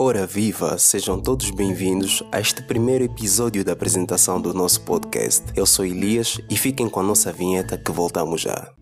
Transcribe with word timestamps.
Ora 0.00 0.24
viva, 0.24 0.78
sejam 0.78 1.20
todos 1.20 1.50
bem-vindos 1.50 2.22
a 2.30 2.38
este 2.38 2.62
primeiro 2.62 3.02
episódio 3.02 3.64
da 3.64 3.72
apresentação 3.72 4.40
do 4.40 4.54
nosso 4.54 4.82
podcast. 4.82 5.46
Eu 5.56 5.66
sou 5.66 5.84
Elias 5.84 6.40
e 6.48 6.56
fiquem 6.56 6.88
com 6.88 7.00
a 7.00 7.02
nossa 7.02 7.32
vinheta 7.32 7.76
que 7.76 7.90
voltamos 7.90 8.42
já. 8.42 8.72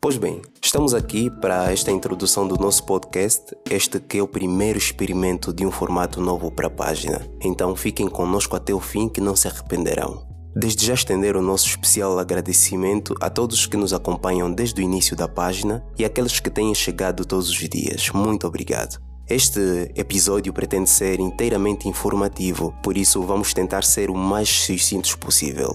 Pois 0.00 0.16
bem, 0.16 0.40
estamos 0.62 0.94
aqui 0.94 1.28
para 1.28 1.70
esta 1.70 1.90
introdução 1.90 2.48
do 2.48 2.56
nosso 2.56 2.82
podcast, 2.86 3.54
este 3.70 4.00
que 4.00 4.16
é 4.16 4.22
o 4.22 4.26
primeiro 4.26 4.78
experimento 4.78 5.52
de 5.52 5.66
um 5.66 5.70
formato 5.70 6.22
novo 6.22 6.50
para 6.50 6.68
a 6.68 6.70
página. 6.70 7.20
Então 7.42 7.76
fiquem 7.76 8.08
conosco 8.08 8.56
até 8.56 8.72
o 8.72 8.80
fim 8.80 9.10
que 9.10 9.20
não 9.20 9.36
se 9.36 9.46
arrependerão. 9.46 10.33
Desde 10.56 10.86
já 10.86 10.94
estender 10.94 11.36
o 11.36 11.42
nosso 11.42 11.66
especial 11.66 12.16
agradecimento 12.18 13.14
a 13.20 13.28
todos 13.28 13.66
que 13.66 13.76
nos 13.76 13.92
acompanham 13.92 14.52
desde 14.52 14.80
o 14.80 14.84
início 14.84 15.16
da 15.16 15.26
página 15.26 15.84
e 15.98 16.04
aqueles 16.04 16.38
que 16.38 16.48
têm 16.48 16.72
chegado 16.74 17.24
todos 17.24 17.50
os 17.50 17.68
dias. 17.68 18.10
Muito 18.10 18.46
obrigado. 18.46 19.02
Este 19.28 19.90
episódio 19.96 20.52
pretende 20.52 20.88
ser 20.88 21.18
inteiramente 21.18 21.88
informativo, 21.88 22.72
por 22.82 22.96
isso 22.96 23.22
vamos 23.22 23.52
tentar 23.52 23.82
ser 23.82 24.10
o 24.10 24.14
mais 24.14 24.48
sucintos 24.48 25.16
possível. 25.16 25.74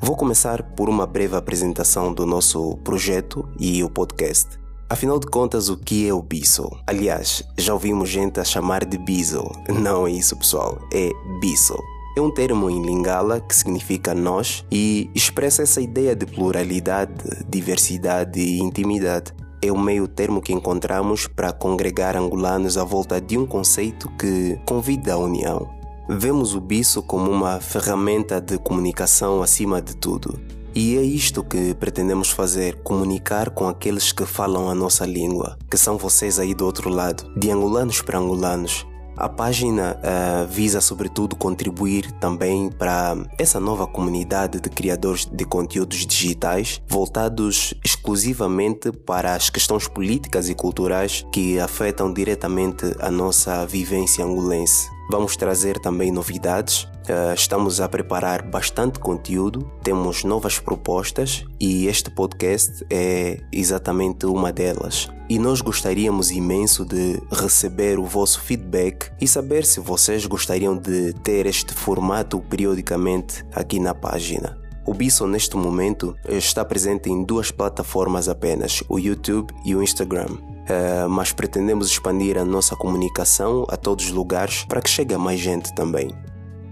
Vou 0.00 0.16
começar 0.16 0.62
por 0.74 0.88
uma 0.88 1.06
breve 1.06 1.36
apresentação 1.36 2.12
do 2.12 2.26
nosso 2.26 2.76
projeto 2.78 3.48
e 3.58 3.82
o 3.82 3.88
podcast. 3.88 4.58
Afinal 4.90 5.18
de 5.18 5.28
contas, 5.28 5.70
o 5.70 5.78
que 5.78 6.06
é 6.06 6.12
o 6.12 6.20
Bissel? 6.20 6.68
Aliás, 6.86 7.42
já 7.56 7.72
ouvimos 7.72 8.10
gente 8.10 8.38
a 8.38 8.44
chamar 8.44 8.84
de 8.84 8.98
Bissel. 8.98 9.50
Não 9.68 10.06
é 10.06 10.10
isso, 10.10 10.36
pessoal, 10.36 10.78
é 10.92 11.10
Bissel. 11.40 11.93
É 12.16 12.20
um 12.20 12.30
termo 12.30 12.70
em 12.70 12.80
Lingala 12.80 13.40
que 13.40 13.56
significa 13.56 14.14
nós 14.14 14.64
e 14.70 15.10
expressa 15.16 15.62
essa 15.62 15.80
ideia 15.80 16.14
de 16.14 16.24
pluralidade, 16.24 17.12
diversidade 17.48 18.38
e 18.38 18.60
intimidade. 18.60 19.32
É 19.60 19.72
o 19.72 19.78
meio 19.78 20.06
termo 20.06 20.40
que 20.40 20.52
encontramos 20.52 21.26
para 21.26 21.52
congregar 21.52 22.16
angolanos 22.16 22.78
à 22.78 22.84
volta 22.84 23.20
de 23.20 23.36
um 23.36 23.44
conceito 23.44 24.08
que 24.16 24.56
convida 24.64 25.14
à 25.14 25.16
união. 25.16 25.68
Vemos 26.08 26.54
o 26.54 26.60
biso 26.60 27.02
como 27.02 27.28
uma 27.32 27.60
ferramenta 27.60 28.40
de 28.40 28.58
comunicação 28.58 29.42
acima 29.42 29.82
de 29.82 29.96
tudo. 29.96 30.38
E 30.72 30.96
é 30.96 31.02
isto 31.02 31.42
que 31.42 31.74
pretendemos 31.74 32.30
fazer: 32.30 32.76
comunicar 32.82 33.50
com 33.50 33.68
aqueles 33.68 34.12
que 34.12 34.24
falam 34.24 34.68
a 34.68 34.74
nossa 34.74 35.04
língua, 35.04 35.56
que 35.68 35.76
são 35.76 35.96
vocês 35.96 36.38
aí 36.38 36.54
do 36.54 36.64
outro 36.64 36.90
lado, 36.90 37.28
de 37.36 37.50
angolanos 37.50 38.02
para 38.02 38.18
angolanos, 38.18 38.86
a 39.16 39.28
página 39.28 39.98
uh, 39.98 40.46
visa, 40.46 40.80
sobretudo, 40.80 41.36
contribuir 41.36 42.10
também 42.12 42.70
para 42.70 43.16
essa 43.38 43.60
nova 43.60 43.86
comunidade 43.86 44.60
de 44.60 44.68
criadores 44.68 45.24
de 45.24 45.44
conteúdos 45.44 46.06
digitais 46.06 46.80
voltados 46.88 47.74
exclusivamente 47.84 48.90
para 48.90 49.34
as 49.34 49.50
questões 49.50 49.88
políticas 49.88 50.48
e 50.48 50.54
culturais 50.54 51.24
que 51.32 51.58
afetam 51.58 52.12
diretamente 52.12 52.84
a 53.00 53.10
nossa 53.10 53.64
vivência 53.66 54.24
angolense. 54.24 54.88
Vamos 55.10 55.36
trazer 55.36 55.78
também 55.78 56.10
novidades. 56.10 56.88
Uh, 57.04 57.34
estamos 57.34 57.82
a 57.82 57.88
preparar 57.88 58.40
bastante 58.40 58.98
conteúdo, 58.98 59.70
temos 59.82 60.24
novas 60.24 60.58
propostas 60.58 61.44
e 61.60 61.86
este 61.86 62.10
podcast 62.10 62.82
é 62.88 63.40
exatamente 63.52 64.24
uma 64.24 64.50
delas. 64.50 65.10
E 65.28 65.38
nós 65.38 65.60
gostaríamos 65.60 66.30
imenso 66.30 66.82
de 66.82 67.20
receber 67.30 67.98
o 67.98 68.04
vosso 68.04 68.40
feedback 68.40 69.10
e 69.20 69.28
saber 69.28 69.66
se 69.66 69.80
vocês 69.80 70.24
gostariam 70.24 70.78
de 70.78 71.12
ter 71.22 71.44
este 71.44 71.74
formato 71.74 72.40
periodicamente 72.40 73.44
aqui 73.52 73.78
na 73.78 73.94
página. 73.94 74.58
O 74.86 74.94
Bisso 74.94 75.26
neste 75.26 75.56
momento 75.58 76.16
está 76.26 76.64
presente 76.64 77.10
em 77.10 77.22
duas 77.22 77.50
plataformas 77.50 78.30
apenas, 78.30 78.82
o 78.88 78.98
YouTube 78.98 79.52
e 79.62 79.76
o 79.76 79.82
Instagram. 79.82 80.28
Uh, 80.28 81.08
mas 81.10 81.32
pretendemos 81.32 81.88
expandir 81.88 82.38
a 82.38 82.44
nossa 82.46 82.74
comunicação 82.74 83.66
a 83.68 83.76
todos 83.76 84.06
os 84.06 84.12
lugares 84.12 84.64
para 84.64 84.80
que 84.80 84.88
chegue 84.88 85.12
a 85.12 85.18
mais 85.18 85.38
gente 85.38 85.74
também. 85.74 86.08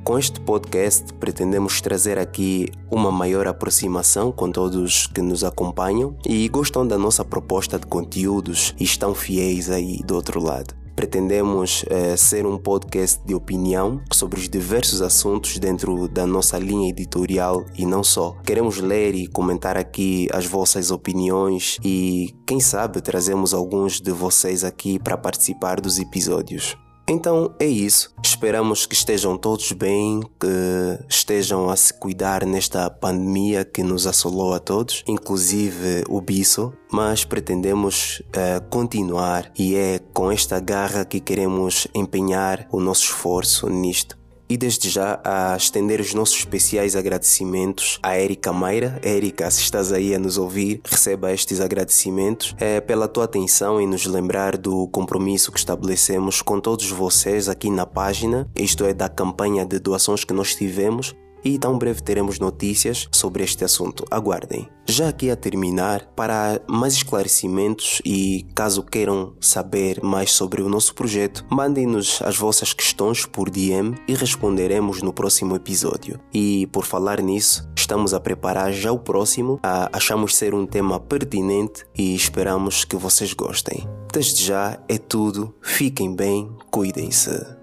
Com 0.05 0.19
este 0.19 0.41
podcast, 0.41 1.15
pretendemos 1.15 1.81
trazer 1.81 2.19
aqui 2.19 2.69
uma 2.91 3.13
maior 3.13 3.47
aproximação 3.47 4.33
com 4.33 4.51
todos 4.51 5.07
que 5.07 5.23
nos 5.23 5.45
acompanham 5.45 6.17
e 6.27 6.49
gostam 6.49 6.85
da 6.85 6.99
nossa 6.99 7.25
proposta 7.25 7.79
de 7.79 7.87
conteúdos 7.87 8.75
e 8.81 8.83
estão 8.83 9.15
fiéis 9.15 9.71
aí 9.71 9.99
do 9.99 10.17
outro 10.17 10.43
lado. 10.43 10.75
Pretendemos 10.97 11.85
eh, 11.89 12.17
ser 12.17 12.45
um 12.47 12.59
podcast 12.59 13.25
de 13.25 13.33
opinião 13.33 14.03
sobre 14.13 14.41
os 14.41 14.49
diversos 14.49 15.01
assuntos 15.01 15.59
dentro 15.59 16.09
da 16.09 16.27
nossa 16.27 16.59
linha 16.59 16.91
editorial 16.91 17.65
e 17.79 17.87
não 17.87 18.03
só. 18.03 18.37
Queremos 18.45 18.79
ler 18.79 19.15
e 19.15 19.29
comentar 19.29 19.77
aqui 19.77 20.29
as 20.33 20.47
vossas 20.47 20.91
opiniões 20.91 21.79
e, 21.83 22.35
quem 22.45 22.59
sabe, 22.59 23.01
trazemos 23.01 23.55
alguns 23.55 24.01
de 24.01 24.11
vocês 24.11 24.65
aqui 24.65 24.99
para 24.99 25.17
participar 25.17 25.81
dos 25.81 26.01
episódios. 26.01 26.77
Então 27.09 27.55
é 27.59 27.67
isso. 27.67 28.15
Esperamos 28.23 28.87
que 28.87 28.95
estejam 28.95 29.37
todos 29.37 29.73
bem, 29.73 30.21
que 30.41 31.05
estejam 31.09 31.69
a 31.69 31.77
se 31.77 31.93
cuidar 31.93 32.47
nesta 32.47 32.89
pandemia 32.89 33.65
que 33.65 33.83
nos 33.83 34.07
assolou 34.07 34.55
a 34.55 34.59
todos, 34.59 35.03
inclusive 35.07 36.05
o 36.09 36.21
biso. 36.21 36.73
Mas 36.91 37.25
pretendemos 37.25 38.21
uh, 38.29 38.63
continuar 38.71 39.51
e 39.59 39.75
é 39.75 39.99
com 40.13 40.31
esta 40.31 40.61
garra 40.61 41.05
que 41.05 41.21
queremos 41.21 41.89
empenhar 41.95 42.67
o 42.71 42.81
nosso 42.81 43.05
esforço 43.05 43.69
nisto 43.69 44.22
e 44.53 44.57
desde 44.59 44.91
já 44.91 45.19
a 45.25 45.57
estender 45.57 45.99
os 45.99 46.13
nossos 46.13 46.41
especiais 46.41 46.95
agradecimentos 46.95 47.99
à 48.03 48.19
Erika 48.19 48.53
Mayra. 48.53 49.01
Erika, 49.03 49.51
se 49.51 49.63
estás 49.63 49.91
aí 49.91 50.15
a 50.15 50.19
nos 50.19 50.37
ouvir, 50.37 50.83
receba 50.85 51.33
estes 51.33 51.59
agradecimentos 51.59 52.55
é, 52.59 52.79
pela 52.79 53.09
tua 53.09 53.25
atenção 53.25 53.81
e 53.81 53.87
nos 53.87 54.05
lembrar 54.05 54.59
do 54.59 54.87
compromisso 54.89 55.51
que 55.51 55.59
estabelecemos 55.59 56.43
com 56.43 56.61
todos 56.61 56.91
vocês 56.91 57.49
aqui 57.49 57.71
na 57.71 57.87
página, 57.87 58.47
isto 58.55 58.85
é, 58.85 58.93
da 58.93 59.09
campanha 59.09 59.65
de 59.65 59.79
doações 59.79 60.23
que 60.23 60.35
nós 60.35 60.55
tivemos 60.55 61.15
e 61.43 61.59
tão 61.59 61.79
breve 61.79 62.03
teremos 62.03 62.39
notícias 62.39 63.09
sobre 63.11 63.43
este 63.43 63.65
assunto. 63.65 64.05
Aguardem. 64.11 64.69
Já 64.93 65.09
aqui 65.09 65.31
a 65.31 65.37
terminar, 65.37 66.05
para 66.15 66.61
mais 66.69 66.93
esclarecimentos 66.93 68.03
e 68.05 68.45
caso 68.55 68.83
queiram 68.83 69.33
saber 69.41 70.03
mais 70.03 70.33
sobre 70.33 70.61
o 70.61 70.69
nosso 70.69 70.95
projeto, 70.95 71.47
mandem-nos 71.49 72.21
as 72.21 72.37
vossas 72.37 72.75
questões 72.75 73.25
por 73.25 73.49
DM 73.49 73.95
e 74.07 74.15
responderemos 74.15 75.01
no 75.01 75.11
próximo 75.11 75.57
episódio. 75.57 76.21
E 76.31 76.67
por 76.67 76.85
falar 76.85 77.23
nisso, 77.23 77.67
estamos 77.75 78.13
a 78.13 78.21
preparar 78.21 78.71
já 78.71 78.93
o 78.93 78.99
próximo, 78.99 79.59
achamos 79.63 80.37
ser 80.37 80.55
um 80.55 80.67
tema 80.67 81.01
pertinente 81.01 81.87
e 81.97 82.15
esperamos 82.15 82.85
que 82.85 82.95
vocês 82.95 83.33
gostem. 83.33 83.89
Desde 84.13 84.45
já 84.45 84.79
é 84.91 84.99
tudo, 84.99 85.55
fiquem 85.63 86.15
bem, 86.15 86.55
cuidem-se. 86.71 87.62